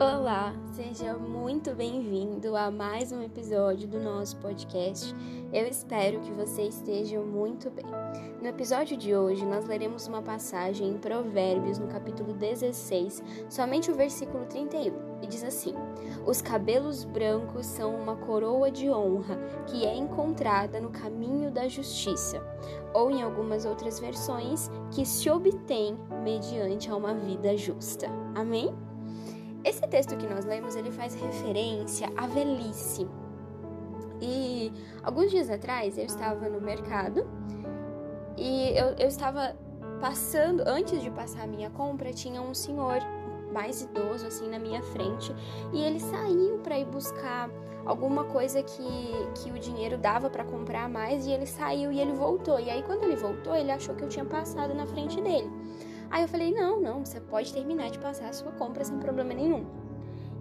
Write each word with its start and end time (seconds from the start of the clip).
Olá, 0.00 0.52
seja 0.72 1.14
muito 1.14 1.72
bem-vindo 1.72 2.56
a 2.56 2.68
mais 2.68 3.12
um 3.12 3.22
episódio 3.22 3.86
do 3.86 4.00
nosso 4.00 4.36
podcast. 4.38 5.14
Eu 5.52 5.68
espero 5.68 6.18
que 6.18 6.32
você 6.32 6.62
esteja 6.62 7.20
muito 7.20 7.70
bem. 7.70 7.86
No 8.42 8.48
episódio 8.48 8.96
de 8.96 9.14
hoje, 9.14 9.46
nós 9.46 9.66
leremos 9.66 10.08
uma 10.08 10.20
passagem 10.20 10.88
em 10.88 10.98
Provérbios, 10.98 11.78
no 11.78 11.86
capítulo 11.86 12.32
16, 12.32 13.22
somente 13.48 13.88
o 13.88 13.94
versículo 13.94 14.44
31, 14.46 15.20
e 15.22 15.28
diz 15.28 15.44
assim: 15.44 15.74
Os 16.26 16.42
cabelos 16.42 17.04
brancos 17.04 17.64
são 17.64 17.94
uma 17.94 18.16
coroa 18.16 18.72
de 18.72 18.90
honra 18.90 19.38
que 19.68 19.86
é 19.86 19.94
encontrada 19.94 20.80
no 20.80 20.90
caminho 20.90 21.52
da 21.52 21.68
justiça, 21.68 22.42
ou 22.92 23.12
em 23.12 23.22
algumas 23.22 23.64
outras 23.64 24.00
versões, 24.00 24.68
que 24.90 25.06
se 25.06 25.30
obtém 25.30 25.96
mediante 26.24 26.90
a 26.90 26.96
uma 26.96 27.14
vida 27.14 27.56
justa. 27.56 28.08
Amém? 28.34 28.74
Esse 29.64 29.80
texto 29.82 30.16
que 30.16 30.26
nós 30.26 30.44
lemos, 30.44 30.76
ele 30.76 30.90
faz 30.90 31.14
referência 31.14 32.12
à 32.16 32.26
velhice. 32.26 33.08
E 34.20 34.72
alguns 35.02 35.30
dias 35.30 35.48
atrás 35.50 35.96
eu 35.98 36.04
estava 36.04 36.48
no 36.48 36.60
mercado 36.60 37.26
e 38.36 38.70
eu, 38.76 38.88
eu 38.98 39.08
estava 39.08 39.56
passando, 40.00 40.62
antes 40.66 41.00
de 41.02 41.10
passar 41.10 41.44
a 41.44 41.46
minha 41.46 41.70
compra, 41.70 42.12
tinha 42.12 42.40
um 42.40 42.54
senhor 42.54 42.98
mais 43.52 43.82
idoso 43.82 44.26
assim 44.26 44.48
na 44.48 44.58
minha 44.58 44.82
frente 44.82 45.34
e 45.72 45.80
ele 45.80 46.00
saiu 46.00 46.58
para 46.58 46.78
ir 46.78 46.84
buscar 46.86 47.48
alguma 47.86 48.24
coisa 48.24 48.62
que, 48.62 48.82
que 49.36 49.50
o 49.50 49.58
dinheiro 49.58 49.96
dava 49.96 50.28
para 50.28 50.44
comprar 50.44 50.88
mais 50.88 51.26
e 51.26 51.30
ele 51.30 51.46
saiu 51.46 51.92
e 51.92 52.00
ele 52.00 52.12
voltou. 52.12 52.58
E 52.58 52.68
aí 52.68 52.82
quando 52.82 53.04
ele 53.04 53.16
voltou, 53.16 53.54
ele 53.54 53.70
achou 53.70 53.94
que 53.94 54.02
eu 54.02 54.08
tinha 54.08 54.24
passado 54.24 54.74
na 54.74 54.86
frente 54.86 55.20
dele. 55.20 55.50
Aí 56.10 56.22
eu 56.22 56.28
falei: 56.28 56.52
não, 56.52 56.80
não, 56.80 57.04
você 57.04 57.20
pode 57.20 57.52
terminar 57.52 57.90
de 57.90 57.98
passar 57.98 58.28
a 58.28 58.32
sua 58.32 58.52
compra 58.52 58.84
sem 58.84 58.98
problema 58.98 59.34
nenhum. 59.34 59.66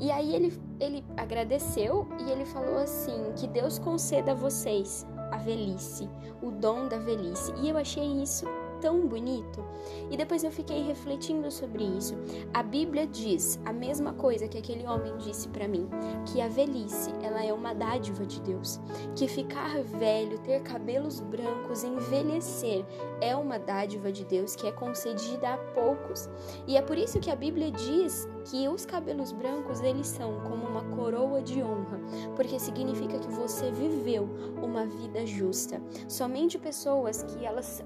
E 0.00 0.10
aí 0.10 0.34
ele, 0.34 0.60
ele 0.80 1.04
agradeceu 1.16 2.08
e 2.20 2.30
ele 2.30 2.44
falou 2.44 2.78
assim: 2.78 3.32
que 3.36 3.46
Deus 3.46 3.78
conceda 3.78 4.32
a 4.32 4.34
vocês 4.34 5.06
a 5.30 5.38
velhice, 5.38 6.08
o 6.42 6.50
dom 6.50 6.88
da 6.88 6.98
velhice. 6.98 7.52
E 7.62 7.68
eu 7.68 7.76
achei 7.76 8.04
isso 8.22 8.44
tão 8.82 9.06
bonito. 9.06 9.64
E 10.10 10.16
depois 10.16 10.42
eu 10.42 10.50
fiquei 10.50 10.82
refletindo 10.82 11.50
sobre 11.50 11.84
isso. 11.84 12.14
A 12.52 12.62
Bíblia 12.62 13.06
diz 13.06 13.58
a 13.64 13.72
mesma 13.72 14.12
coisa 14.12 14.48
que 14.48 14.58
aquele 14.58 14.86
homem 14.86 15.16
disse 15.18 15.48
para 15.48 15.68
mim, 15.68 15.88
que 16.26 16.40
a 16.40 16.48
velhice, 16.48 17.12
ela 17.22 17.42
é 17.42 17.52
uma 17.52 17.72
dádiva 17.72 18.26
de 18.26 18.40
Deus, 18.40 18.80
que 19.14 19.28
ficar 19.28 19.82
velho, 19.84 20.38
ter 20.40 20.60
cabelos 20.62 21.20
brancos, 21.20 21.84
envelhecer 21.84 22.84
é 23.20 23.36
uma 23.36 23.56
dádiva 23.56 24.10
de 24.10 24.24
Deus 24.24 24.56
que 24.56 24.66
é 24.66 24.72
concedida 24.72 25.54
a 25.54 25.58
poucos. 25.58 26.28
E 26.66 26.76
é 26.76 26.82
por 26.82 26.98
isso 26.98 27.20
que 27.20 27.30
a 27.30 27.36
Bíblia 27.36 27.70
diz 27.70 28.28
que 28.44 28.68
os 28.68 28.84
cabelos 28.84 29.30
brancos 29.30 29.80
eles 29.80 30.08
são 30.08 30.40
como 30.40 30.66
uma 30.66 30.82
coroa 30.96 31.40
de 31.40 31.62
honra, 31.62 32.00
porque 32.34 32.58
significa 32.58 33.18
que 33.18 33.30
você 33.30 33.70
viveu 33.70 34.28
uma 34.60 34.84
vida 34.84 35.24
justa. 35.24 35.80
Somente 36.08 36.58
pessoas 36.58 37.22
que 37.22 37.44
elas 37.44 37.84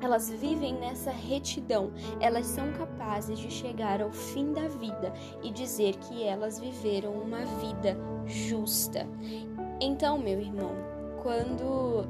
elas 0.00 0.30
vivem 0.30 0.74
nessa 0.74 1.10
retidão, 1.10 1.92
elas 2.20 2.46
são 2.46 2.72
capazes 2.72 3.38
de 3.38 3.50
chegar 3.50 4.00
ao 4.00 4.12
fim 4.12 4.52
da 4.52 4.68
vida 4.68 5.12
e 5.42 5.50
dizer 5.50 5.96
que 5.96 6.22
elas 6.22 6.58
viveram 6.58 7.12
uma 7.12 7.44
vida 7.60 7.96
justa. 8.26 9.06
Então, 9.80 10.18
meu 10.18 10.40
irmão, 10.40 10.72
quando 11.22 12.06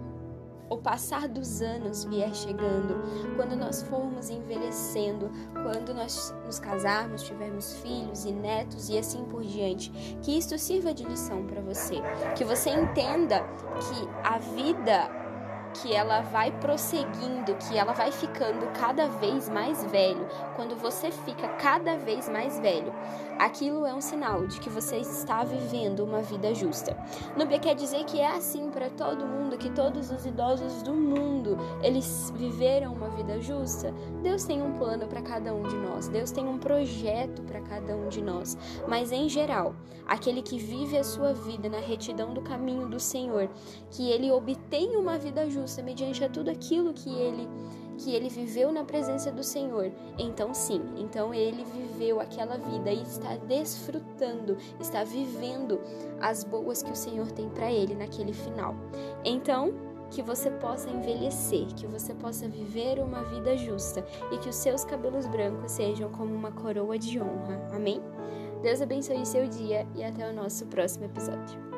o 0.71 0.77
passar 0.77 1.29
dos 1.29 1.63
anos 1.63 2.05
vier 2.05 2.35
chegando, 2.35 2.95
quando 3.37 3.57
nós 3.57 3.83
formos 3.83 4.29
envelhecendo, 4.29 5.31
quando 5.53 5.95
nós 5.95 6.35
nos 6.45 6.59
casarmos, 6.59 7.23
tivermos 7.23 7.75
filhos 7.77 8.25
e 8.25 8.33
netos 8.33 8.89
e 8.89 8.99
assim 8.99 9.25
por 9.25 9.43
diante, 9.43 9.91
que 10.23 10.37
isto 10.37 10.59
sirva 10.59 10.93
de 10.93 11.05
lição 11.05 11.47
para 11.47 11.61
você, 11.61 11.97
que 12.37 12.45
você 12.45 12.71
entenda 12.71 13.41
que 13.41 14.09
a 14.23 14.39
vida 14.39 15.28
que 15.81 15.95
ela 15.95 16.21
vai 16.21 16.51
prosseguindo, 16.51 17.55
que 17.55 17.79
ela 17.79 17.93
vai 17.93 18.11
ficando 18.11 18.67
cada 18.79 19.07
vez 19.07 19.49
mais 19.49 19.85
velho, 19.85 20.27
quando 20.57 20.75
você 20.77 21.11
fica 21.11 21.49
cada 21.49 21.97
vez 21.97 22.29
mais 22.29 22.59
velho, 22.59 22.93
aquilo 23.39 23.87
é 23.87 23.95
um 23.95 24.01
sinal 24.01 24.47
de 24.47 24.59
que 24.59 24.69
você 24.69 24.97
está 24.97 25.45
vivendo 25.45 26.01
uma 26.01 26.21
vida 26.21 26.53
justa. 26.55 26.97
Nubia 27.37 27.59
quer 27.59 27.75
dizer 27.75 28.05
que 28.05 28.21
é 28.21 28.27
assim 28.27 28.71
para 28.71 28.91
todo 28.91 29.27
mundo, 29.27 29.57
que 29.57 29.71
todos 29.71 30.11
os 30.11 30.27
idosos 30.27 30.83
do 30.83 30.93
mundo, 30.93 31.57
eles 31.83 32.33
viveram 32.35 32.95
uma 32.95 33.09
vida 33.11 33.41
justa. 33.41 33.95
Deus 34.23 34.45
tem 34.45 34.63
um 34.63 34.79
plano 34.79 35.07
para 35.07 35.23
cada 35.23 35.55
um 35.55 35.63
de 35.63 35.77
nós, 35.77 36.09
Deus 36.09 36.31
tem 36.31 36.47
um 36.47 36.59
projeto 36.59 37.43
para 37.43 37.61
cada 37.61 37.95
um 37.95 38.09
de 38.09 38.21
nós, 38.21 38.57
mas 38.89 39.13
em 39.13 39.29
geral, 39.29 39.75
aquele 40.07 40.43
que 40.43 40.59
vive 40.59 40.97
a 40.97 41.05
sua 41.05 41.33
vida 41.33 41.69
na 41.69 41.79
retidão 41.79 42.33
do 42.35 42.41
caminho 42.41 42.89
do 42.89 42.99
Senhor, 42.99 43.49
que 43.91 44.11
ele 44.11 44.33
obtém 44.33 44.97
uma 44.97 45.19
vida 45.19 45.49
justa, 45.49 45.68
justa 45.69 45.83
mediante 45.83 46.25
a 46.25 46.29
tudo 46.29 46.51
aquilo 46.51 46.95
que 46.95 47.11
ele 47.11 47.47
que 47.99 48.15
ele 48.15 48.29
viveu 48.29 48.71
na 48.71 48.85
presença 48.85 49.31
do 49.33 49.43
Senhor. 49.43 49.91
Então 50.17 50.55
sim, 50.55 50.81
então 50.97 51.35
ele 51.35 51.65
viveu 51.65 52.21
aquela 52.21 52.57
vida 52.57 52.93
e 52.93 53.03
está 53.03 53.37
desfrutando, 53.39 54.57
está 54.79 55.03
vivendo 55.03 55.81
as 56.21 56.45
boas 56.45 56.81
que 56.81 56.93
o 56.93 56.97
Senhor 56.97 57.31
tem 57.33 57.49
para 57.49 57.73
ele 57.73 57.97
naquele 57.97 58.33
final. 58.33 58.77
Então, 59.25 59.75
que 60.13 60.23
você 60.23 60.49
possa 60.49 60.89
envelhecer, 60.89 61.67
que 61.75 61.89
você 61.89 62.15
possa 62.15 62.49
viver 62.49 63.01
uma 63.01 63.25
vida 63.25 63.57
justa 63.57 64.07
e 64.31 64.39
que 64.39 64.49
os 64.49 64.57
seus 64.57 64.85
cabelos 64.85 65.27
brancos 65.27 65.73
sejam 65.73 66.09
como 66.13 66.33
uma 66.33 66.53
coroa 66.53 66.97
de 66.97 67.21
honra. 67.21 67.69
Amém? 67.73 68.01
Deus 68.63 68.81
abençoe 68.81 69.27
seu 69.27 69.49
dia 69.49 69.85
e 69.97 70.05
até 70.05 70.31
o 70.31 70.33
nosso 70.33 70.67
próximo 70.67 71.05
episódio. 71.05 71.78